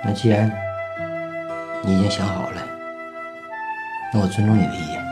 [0.04, 0.48] 那既然
[1.82, 2.62] 你已经想好了，
[4.14, 5.04] 那我尊重你的意见。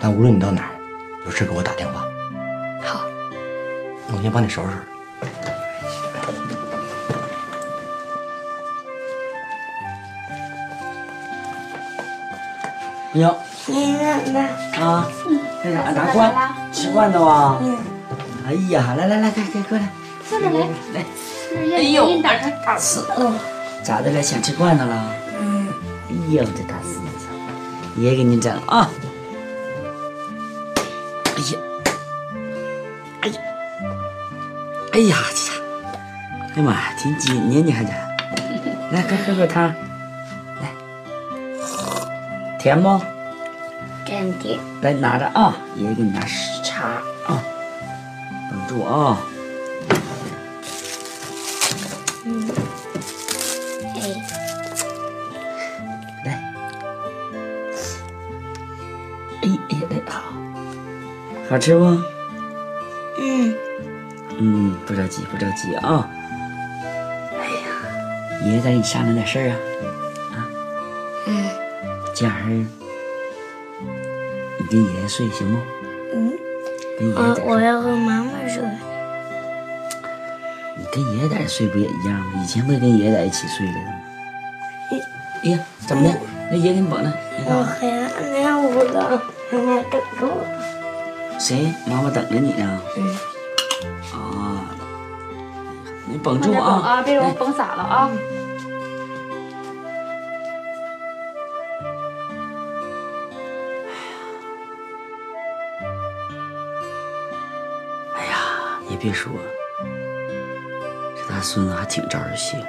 [0.00, 0.70] 但无论你到哪儿，
[1.24, 2.00] 有事给我打电话。
[2.82, 3.02] 好，
[4.08, 4.78] 我先帮你收拾收拾。
[13.14, 13.36] 哎呦，
[13.68, 14.48] 奶奶
[14.80, 15.06] 啊，
[15.62, 15.92] 干啥？
[15.92, 16.34] 拿罐
[16.72, 17.60] 吃罐头啊？
[18.46, 19.88] 哎呀，来来来，快快过来，
[20.28, 21.04] 坐着来，来。
[21.76, 22.50] 哎呦打开
[23.84, 24.22] 咋的了？
[24.22, 25.14] 想吃罐头了？
[25.40, 25.68] 嗯，
[26.08, 27.26] 哎呦，这大四子，
[27.96, 28.88] 爷给你整啊！
[31.24, 31.58] 哎呀，
[33.22, 33.40] 哎呀，
[34.92, 35.52] 哎呀，这家，
[36.54, 37.90] 哎呀妈呀，挺紧呢，你还这，
[38.92, 39.74] 来，快喝口汤，
[40.60, 40.72] 来，
[42.58, 43.00] 甜不？
[44.04, 46.51] 真甜，来拿着啊，爷爷给你拿茶啊，等
[48.72, 49.20] 住啊。
[52.24, 52.48] 嗯，
[56.24, 56.30] 哎，
[59.42, 60.22] 哎哎哎，好，
[61.50, 61.84] 好吃不？
[63.18, 63.54] 嗯，
[64.38, 66.08] 嗯，不着急，不着急啊。
[67.34, 67.68] 哎呀，
[68.46, 69.56] 爷爷再给你商量点事儿啊。
[71.26, 71.50] 嗯，
[72.14, 72.66] 今晚上你
[74.70, 75.58] 跟爷爷睡行不？
[76.14, 76.32] 嗯，
[76.98, 77.54] 跟爷爷我。
[77.54, 78.62] 我要和妈妈睡。
[80.76, 82.40] 你跟爷爷在这睡不也一样吗？
[82.42, 83.94] 以前不也跟爷爷在一起睡来的吗？
[85.44, 86.14] 哎呀，怎么的？
[86.50, 87.70] 那爷给你绑着，你干我啥？
[87.80, 90.46] 黑暗那屋了，奶奶等着我。
[91.38, 91.72] 谁？
[91.86, 92.80] 妈妈等着你呢。
[92.96, 93.00] 嗯。
[94.12, 94.64] 啊，
[96.06, 96.80] 你绷住啊！
[96.84, 98.10] 啊，别让我来绷傻了啊。
[98.12, 98.41] 也
[109.02, 109.32] 别说，
[111.16, 112.66] 这大孙子还挺招人稀罕，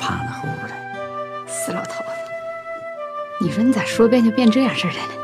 [0.00, 0.72] 趴那乎乎的。
[1.46, 2.10] 死老头子，
[3.42, 5.14] 你说你咋说变就变这样式的呢？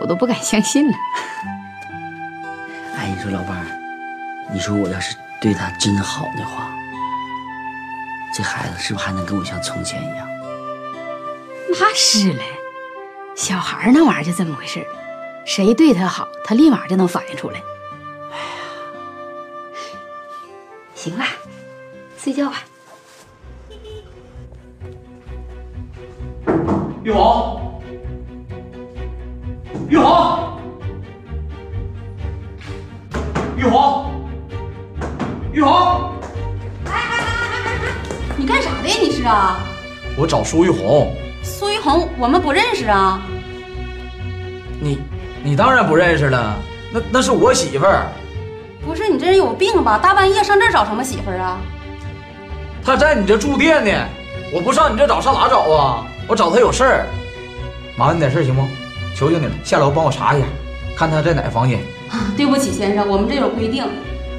[0.00, 0.96] 我都不敢相信了。
[2.96, 3.66] 哎，你说老伴儿，
[4.50, 6.72] 你说我要是对他真好的话，
[8.34, 10.26] 这孩子是不是还能跟我像从前一样？
[11.68, 12.42] 那是嘞，
[13.36, 14.86] 小孩那玩意儿就这么回事儿
[15.44, 17.62] 谁对他好，他立马就能反应出来。
[22.24, 22.64] 睡觉吧。
[27.02, 27.82] 玉红，
[29.90, 30.58] 玉红，
[33.58, 34.26] 玉红，
[35.52, 36.12] 玉红，
[38.38, 38.94] 你干啥的呀？
[39.02, 39.60] 你是啊？
[40.16, 41.14] 我找苏玉红。
[41.42, 43.22] 苏玉红，我们不认识啊。
[44.80, 44.98] 你，
[45.42, 46.56] 你当然不认识了，
[46.90, 48.06] 那那是我媳妇儿，
[48.82, 49.98] 不是你这人有病吧？
[49.98, 51.60] 大半夜上这儿找什么媳妇儿啊？
[52.84, 53.90] 她在你这住店呢，
[54.52, 56.06] 我不上你这找上哪找啊？
[56.26, 57.06] 我找她有事儿，
[57.96, 58.62] 麻烦你点事儿行不？
[59.16, 60.46] 求求你了，下楼帮我查一下，
[60.94, 61.78] 看她在哪个房间。
[62.10, 63.86] 啊，对不起，先生，我们这有规定，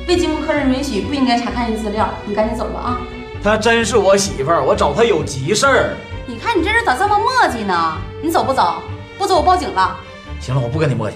[0.08, 2.08] 未经过客人允许，不应该查看人资料。
[2.26, 3.02] 你赶紧走吧啊！
[3.44, 5.98] 她真是我媳妇儿，我找她有急事儿。
[6.28, 7.98] 你看你这人咋这么磨叽呢？
[8.22, 8.76] 你走不走？
[9.18, 9.98] 不走我报警了。
[10.40, 11.14] 行了，我不跟你磨叽。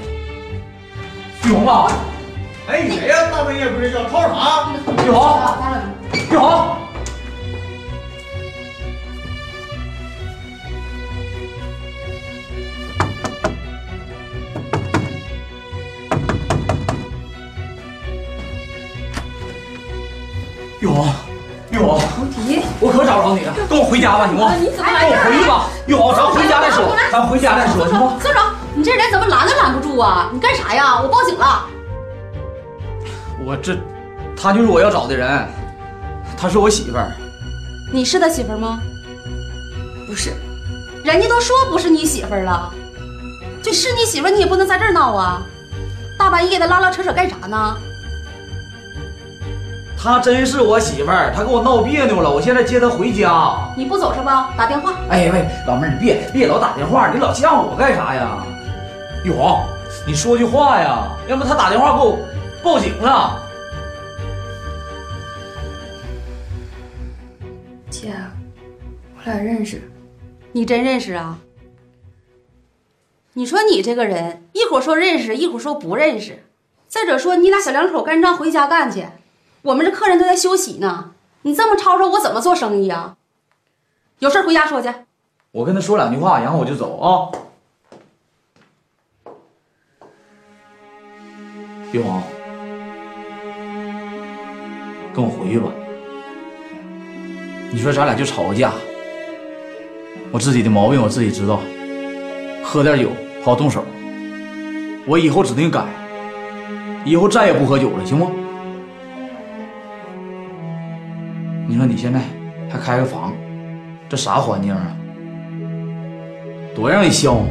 [1.48, 1.92] 玉红啊，
[2.68, 3.30] 哎，你谁呀？
[3.32, 4.70] 大半夜不睡觉，吵啥？
[5.06, 5.40] 玉红，
[6.32, 6.89] 玉红。
[20.80, 21.06] 玉红，
[21.72, 22.00] 玉红，
[22.48, 24.50] 迪，我可找不着你了，跟我回家吧，行不？
[24.60, 28.20] 你怎么来跟我回去吧，玉红，咱回家再说，咱回家再说，行不？
[28.20, 28.40] 坐着，
[28.74, 30.30] 你这人怎么拦都拦不住啊？
[30.32, 31.02] 你干啥呀？
[31.02, 31.66] 我报警了。
[33.46, 33.78] 我这，
[34.38, 35.48] 她就是我要找的人，
[36.38, 37.12] 她是我媳妇儿。
[37.92, 38.80] 你是他媳妇儿吗？
[40.08, 40.32] 不是，
[41.04, 42.72] 人家都说不是你媳妇儿了，
[43.62, 45.42] 就是你媳妇儿，你也不能在这儿闹啊！
[46.18, 47.78] 大半夜的拉拉扯扯干啥呢？
[50.02, 53.70] 她真是我媳妇儿，她跟我闹别扭了，我现在接她回家。
[53.76, 54.54] 你不走是吧？
[54.56, 54.94] 打电话。
[55.10, 58.42] 哎喂，老妹儿，你别别老打电话，你老吓唬我干啥呀？
[59.26, 59.60] 玉红，
[60.08, 62.18] 你说句话呀，要不她打电话给我
[62.64, 63.44] 报警了。
[67.90, 68.14] 姐，
[69.18, 69.82] 我俩认识。
[70.54, 71.38] 你真认识啊？
[73.34, 76.46] 你说你这个人，一会儿说认识，一会儿说不认识。
[76.88, 79.06] 再者说，你俩小两口干仗回家干去，
[79.62, 81.12] 我们这客人都在休息呢。
[81.42, 83.16] 你这么吵吵，我怎么做生意啊？
[84.20, 84.90] 有事回家说去。
[85.52, 87.32] 我跟他说两句话，然后我就走啊。
[91.92, 92.22] 玉红，
[95.14, 95.72] 跟我回去吧。
[97.72, 98.74] 你说咱俩就吵个架，
[100.32, 101.62] 我自己的毛病我自己知道，
[102.64, 103.10] 喝点酒
[103.44, 103.84] 好动手，
[105.08, 105.86] 我以后指定改，
[107.06, 108.30] 以后再也不喝酒了，行不？
[111.70, 112.20] 你说你现在
[112.68, 113.32] 还开个房，
[114.10, 114.92] 这啥环境啊？
[116.76, 117.46] 多让人笑话！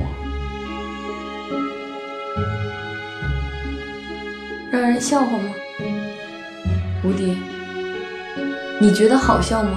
[4.73, 5.45] 让人笑话吗？
[7.05, 7.39] 吴迪，
[8.81, 9.71] 你觉得好笑吗？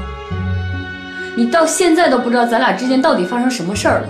[1.35, 4.07] 你到现在都不知道咱俩之间到底发生什么事儿了。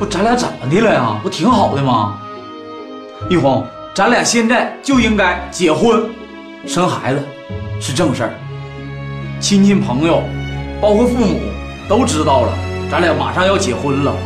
[0.00, 1.20] 不，咱俩怎么的了呀？
[1.22, 2.18] 不挺好的吗？
[3.30, 3.64] 玉红，
[3.94, 6.10] 咱俩现在就应该结婚、
[6.66, 7.22] 生孩子，
[7.80, 8.34] 是正事儿。
[9.44, 10.22] 亲戚朋友，
[10.80, 11.38] 包括父母
[11.86, 12.58] 都知道了，
[12.90, 14.16] 咱俩马上要结婚了。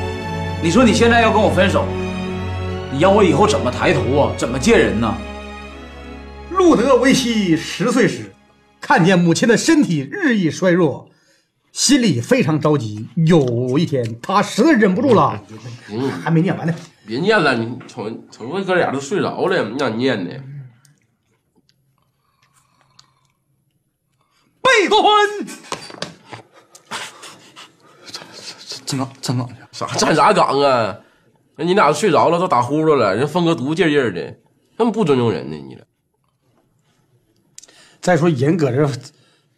[0.63, 1.85] 你说你现在要跟我分手，
[2.93, 4.33] 你让我以后怎么抬头啊？
[4.37, 5.13] 怎么见人呢？
[6.51, 8.33] 路德维希十岁时，
[8.81, 11.09] 看见母亲的身体日益衰弱，
[11.73, 13.09] 心里非常着急。
[13.17, 15.43] 有一天，他实在忍不住了，
[15.91, 16.73] 嗯，还没念完呢。
[17.05, 20.31] 别念了，你瞅瞅，这哥俩都睡着了，让你念的。
[24.79, 25.47] 贝多芬，
[28.87, 30.97] 站岗站岗去，啥站啥岗啊？
[31.57, 34.39] 那你俩睡着了，都打呼噜了，人峰哥读劲劲的，
[34.77, 35.57] 那么不尊重人呢？
[35.57, 35.85] 你俩
[38.01, 38.89] 再说人搁这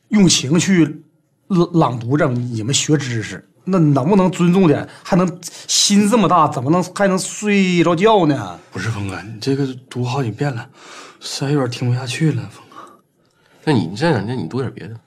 [0.08, 1.04] 用情去
[1.48, 4.88] 朗朗读着，你们学知识，那能不能尊重点？
[5.04, 8.58] 还能心这么大，怎么能还能睡着觉呢？
[8.72, 10.66] 不是峰哥，你这个读好几遍了，
[11.20, 12.48] 实在有点听不下去了。
[12.50, 12.76] 峰哥，
[13.64, 14.98] 那你这样，那你读点别的。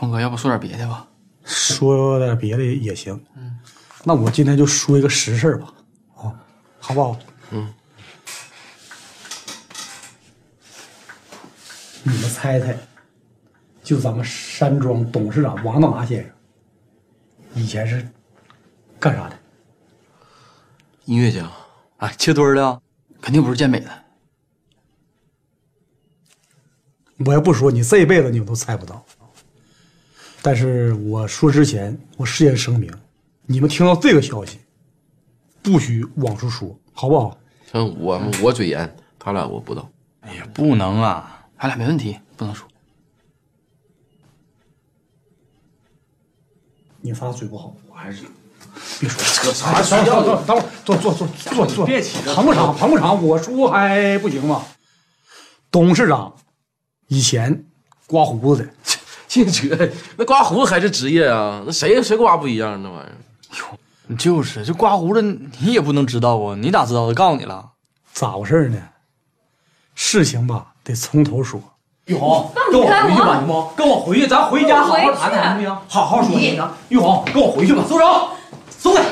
[0.00, 1.06] 峰哥，要不说点别的吧？
[1.44, 3.22] 说点别的也行。
[3.36, 3.58] 嗯，
[4.02, 5.74] 那我今天就说一个实事吧，
[6.16, 6.32] 啊，
[6.78, 7.18] 好不好？
[7.50, 7.74] 嗯。
[12.02, 12.74] 你们猜猜，
[13.82, 16.32] 就咱们山庄董事长王大拿先生，
[17.62, 18.08] 以前是
[18.98, 19.38] 干啥的？
[21.04, 21.46] 音乐家，
[21.98, 22.80] 哎，切墩儿的，
[23.20, 23.90] 肯定不是健美的。
[27.26, 29.04] 我要不说，你这一辈子你们都猜不到。
[30.42, 32.90] 但是我说之前，我事先声明，
[33.46, 34.58] 你们听到这个消息，
[35.62, 37.38] 不许往出说，好不好？
[37.70, 39.90] 像我我嘴严，他俩我不知道。
[40.20, 42.66] 哎呀，不能啊，他俩没问题，不能说。
[47.02, 48.24] 你仨嘴不好，我还是
[48.98, 54.66] 别说扯啥哎睡觉等会儿等会儿坐坐坐坐坐，别起这捧不场捧不场，我说还不行吗？
[55.70, 56.34] 董事长
[57.08, 57.64] 以前
[58.06, 58.74] 刮胡子的，
[59.32, 61.62] 这这那刮胡子还是职业啊？
[61.64, 62.82] 那谁谁刮不一样？
[62.82, 63.14] 那玩意儿，
[64.10, 66.56] 哟就是这刮胡子，你也不能知道啊！
[66.56, 67.14] 你咋知道的？
[67.14, 67.70] 告诉你了。
[68.12, 68.82] 咋回事呢？
[69.94, 71.62] 事情吧，得从头说。
[72.06, 73.72] 玉红，跟我回去吧，行不？
[73.76, 75.78] 跟我回去，咱回家好好谈谈，行不行？
[75.86, 76.70] 好好说，行不行？
[76.88, 77.84] 玉红，跟我回去吧。
[77.86, 78.30] 松手，
[78.68, 79.04] 松开。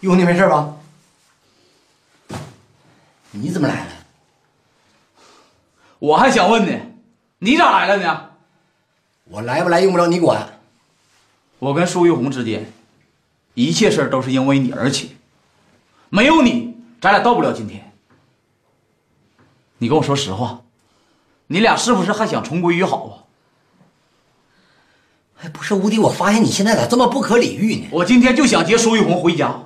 [0.00, 0.68] 玉红，你没事吧？
[3.30, 3.90] 你怎么来了？
[6.00, 6.72] 我还想问呢，
[7.40, 8.30] 你咋来了呢？
[9.24, 10.60] 我来不来用不着你管。
[11.58, 12.70] 我跟苏玉红之间，
[13.54, 15.16] 一切事儿都是因为你而起，
[16.10, 17.92] 没有你，咱俩到不了今天。
[19.78, 20.60] 你跟我说实话，
[21.46, 23.14] 你俩是不是还想重归于好啊？
[25.42, 27.88] 哎，不是吴迪，我发现你现在咋这么不可理喻呢？
[27.92, 29.62] 我今天就想接苏玉红回家。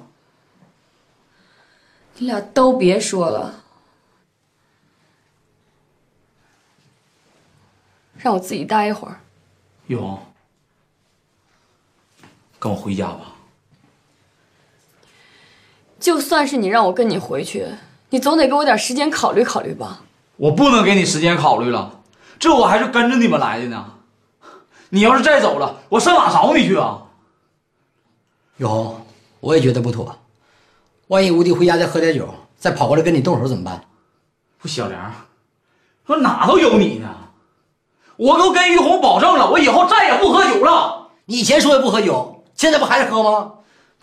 [2.19, 3.64] 你俩都别说了，
[8.25, 9.21] 让我自己待一会儿。
[9.87, 10.19] 玉红，
[12.59, 13.35] 跟我回家吧。
[16.01, 17.67] 就算是你让我跟你回去，
[18.09, 20.01] 你总得给我点时间考虑考虑吧。
[20.37, 22.01] 我不能给你时间考虑了，
[22.39, 23.93] 这我还是跟着你们来的呢。
[24.89, 27.03] 你要是再走了，我上哪找你去啊？
[28.57, 29.05] 玉红，
[29.41, 30.19] 我也觉得不妥。
[31.09, 33.85] 万一吴迪回家再喝点酒，再跑过来跟你动手怎么办？
[34.57, 35.13] 不，小梁，
[36.07, 37.21] 说哪都有你呢。
[38.17, 41.09] 我都跟于红保证了，我以后再也不喝酒了。
[41.27, 43.53] 你以前说的不喝酒，现在不还是喝吗？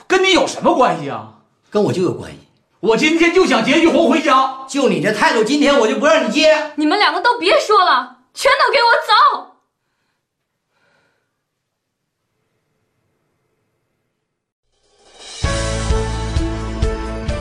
[0.08, 1.36] 跟你有什么关系啊？
[1.70, 2.38] 跟我就有关系。
[2.82, 4.66] 我今天就想接玉红回家。
[4.68, 6.74] 就你这态度，今天我就不让你接。
[6.76, 9.12] 你们两个都别说了，全都给我走！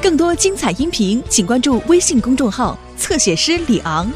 [0.03, 4.11] 更多精彩音频，请关注微信公众号“侧写师李昂”。